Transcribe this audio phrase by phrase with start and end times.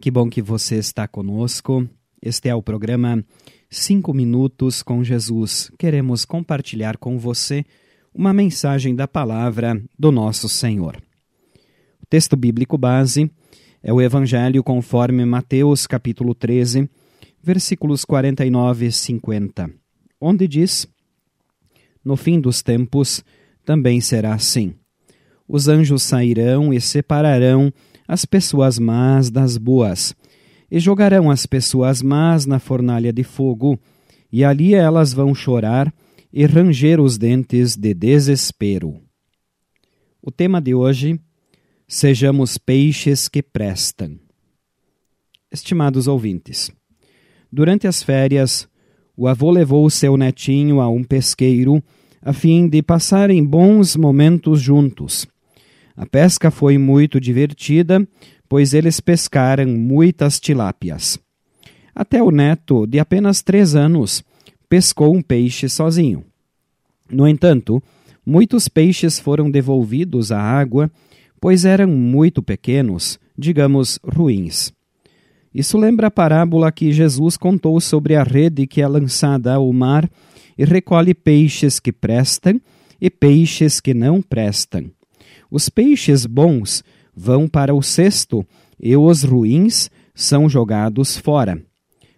[0.00, 1.86] Que bom que você está conosco.
[2.22, 3.22] Este é o programa
[3.68, 5.70] Cinco Minutos com Jesus.
[5.78, 7.66] Queremos compartilhar com você
[8.14, 10.96] uma mensagem da palavra do nosso Senhor.
[12.02, 13.30] O texto bíblico base
[13.82, 16.88] é o Evangelho conforme Mateus capítulo 13,
[17.42, 19.70] versículos 49 e 50,
[20.18, 20.88] onde diz:
[22.02, 23.22] No fim dos tempos
[23.66, 24.74] também será assim.
[25.46, 27.70] Os anjos sairão e separarão
[28.06, 30.14] as pessoas más das boas,
[30.70, 33.78] e jogarão as pessoas más na fornalha de fogo,
[34.32, 35.92] e ali elas vão chorar
[36.32, 39.00] e ranger os dentes de desespero.
[40.20, 41.20] O tema de hoje:
[41.86, 44.18] Sejamos peixes que prestam.
[45.52, 46.72] Estimados ouvintes,
[47.52, 48.68] durante as férias,
[49.16, 51.82] o avô levou seu netinho a um pesqueiro
[52.20, 55.26] a fim de passarem bons momentos juntos.
[55.96, 58.06] A pesca foi muito divertida,
[58.48, 61.18] pois eles pescaram muitas tilápias.
[61.94, 64.24] Até o neto, de apenas três anos,
[64.68, 66.24] pescou um peixe sozinho.
[67.08, 67.82] No entanto,
[68.26, 70.90] muitos peixes foram devolvidos à água,
[71.40, 74.72] pois eram muito pequenos, digamos, ruins.
[75.54, 80.10] Isso lembra a parábola que Jesus contou sobre a rede que é lançada ao mar
[80.58, 82.60] e recolhe peixes que prestam
[83.00, 84.90] e peixes que não prestam.
[85.54, 86.82] Os peixes bons
[87.14, 88.44] vão para o cesto
[88.76, 91.62] e os ruins são jogados fora.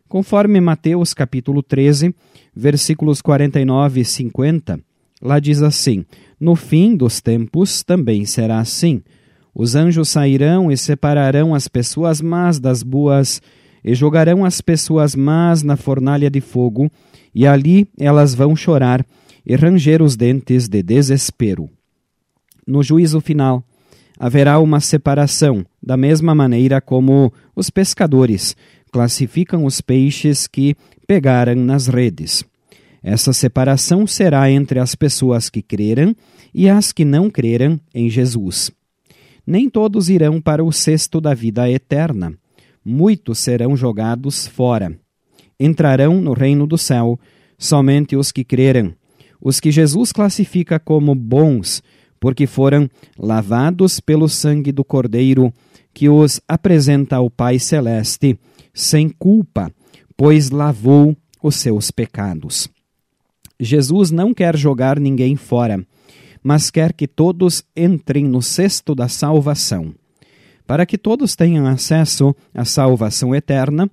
[0.09, 2.15] Conforme Mateus capítulo 13,
[2.55, 4.81] versículos 49 e 50,
[5.21, 6.07] lá diz assim:
[6.41, 9.03] No fim dos tempos também será assim.
[9.55, 13.43] Os anjos sairão e separarão as pessoas más das boas
[13.85, 16.91] e jogarão as pessoas más na fornalha de fogo,
[17.35, 19.05] e ali elas vão chorar
[19.45, 21.69] e ranger os dentes de desespero
[22.67, 23.63] no juízo final,
[24.19, 28.57] haverá uma separação, da mesma maneira como os pescadores
[28.91, 30.75] classificam os peixes que
[31.07, 32.45] pegaram nas redes.
[33.03, 36.17] Essa separação será entre as pessoas que creram
[36.53, 38.71] e as que não creram em Jesus.
[39.47, 42.35] Nem todos irão para o cesto da vida eterna.
[42.85, 44.99] Muitos serão jogados fora.
[45.61, 47.19] Entrarão no reino do céu
[47.57, 48.93] somente os que creram,
[49.41, 51.83] os que Jesus classifica como bons
[52.27, 55.55] porque foram lavados pelo sangue do Cordeiro,
[55.95, 58.37] que os apresenta ao Pai Celeste,
[58.75, 59.71] sem culpa,
[60.17, 62.69] pois lavou os seus pecados.
[63.61, 65.87] Jesus não quer jogar ninguém fora,
[66.43, 69.95] mas quer que todos entrem no cesto da salvação.
[70.67, 73.89] Para que todos tenham acesso à salvação eterna,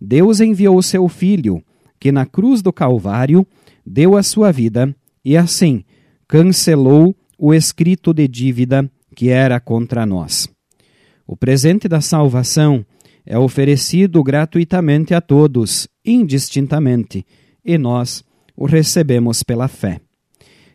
[0.00, 1.62] Deus enviou seu Filho,
[2.00, 3.46] que na cruz do Calvário
[3.84, 5.84] deu a sua vida e assim
[6.26, 7.14] cancelou
[7.46, 10.48] o escrito de dívida que era contra nós.
[11.26, 12.86] O presente da salvação
[13.26, 17.22] é oferecido gratuitamente a todos, indistintamente,
[17.62, 18.24] e nós
[18.56, 20.00] o recebemos pela fé.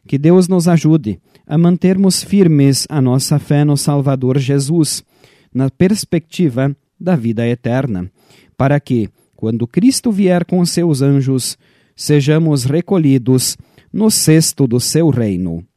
[0.08, 5.04] Que Deus nos ajude a mantermos firmes a nossa fé no Salvador Jesus,
[5.52, 8.12] na perspectiva da vida eterna,
[8.56, 11.58] para que, quando Cristo vier com seus anjos,
[11.96, 13.58] sejamos recolhidos
[13.92, 15.68] no cesto do seu reino.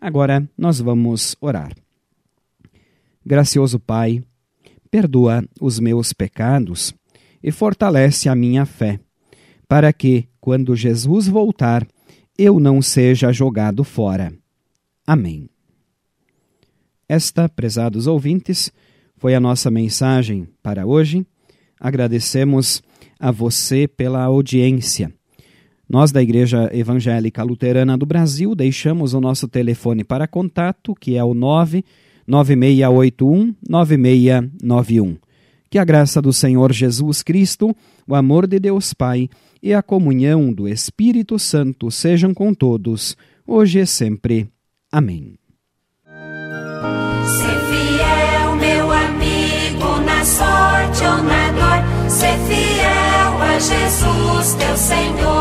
[0.00, 1.72] Agora nós vamos orar.
[3.24, 4.22] Gracioso Pai,
[4.90, 6.94] perdoa os meus pecados
[7.42, 8.98] e fortalece a minha fé,
[9.66, 11.86] para que, quando Jesus voltar,
[12.36, 14.32] eu não seja jogado fora.
[15.06, 15.48] Amém.
[17.08, 18.72] Esta, prezados ouvintes,
[19.16, 21.26] foi a nossa mensagem para hoje.
[21.80, 22.82] Agradecemos
[23.18, 25.12] a você pela audiência.
[25.88, 31.24] Nós da Igreja Evangélica Luterana do Brasil deixamos o nosso telefone para contato, que é
[31.24, 35.16] o 99681 9691.
[35.70, 37.74] Que a graça do Senhor Jesus Cristo,
[38.06, 39.30] o amor de Deus Pai
[39.62, 44.46] e a comunhão do Espírito Santo sejam com todos, hoje e sempre.
[44.92, 45.38] Amém.
[47.26, 55.37] Ser fiel, meu amigo, na sorte ou na dor, ser fiel a Jesus, teu Senhor.